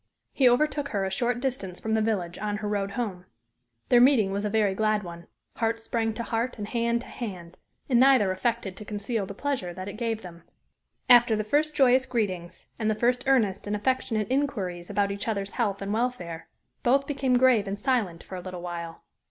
He 0.33 0.49
overtook 0.49 0.87
her 0.87 1.05
a 1.05 1.11
short 1.11 1.39
distance 1.39 1.79
from 1.79 1.93
the 1.93 2.01
village, 2.01 2.39
on 2.39 2.57
her 2.57 2.67
road 2.67 2.93
home. 2.93 3.25
Their 3.89 4.01
meeting 4.01 4.31
was 4.31 4.43
a 4.43 4.49
very 4.49 4.73
glad 4.73 5.03
one 5.03 5.27
heart 5.57 5.79
sprang 5.79 6.15
to 6.15 6.23
heart 6.23 6.57
and 6.57 6.67
hand 6.67 7.01
to 7.01 7.05
hand 7.07 7.55
and 7.87 7.99
neither 7.99 8.31
affected 8.31 8.75
to 8.77 8.83
conceal 8.83 9.27
the 9.27 9.35
pleasure 9.35 9.75
that 9.75 9.87
it 9.87 9.97
gave 9.97 10.23
them. 10.23 10.41
After 11.07 11.35
the 11.35 11.43
first 11.43 11.75
joyous 11.75 12.07
greetings, 12.07 12.65
and 12.79 12.89
the 12.89 12.95
first 12.95 13.25
earnest 13.27 13.67
and 13.67 13.75
affectionate 13.75 14.31
inquiries 14.31 14.89
about 14.89 15.11
each 15.11 15.27
other's 15.27 15.51
health 15.51 15.83
and 15.83 15.93
welfare, 15.93 16.47
both 16.81 17.05
became 17.05 17.37
grave 17.37 17.67
and 17.67 17.77
silent 17.77 18.23
for 18.23 18.33
a 18.33 18.41
little 18.41 18.63
while. 18.63 19.03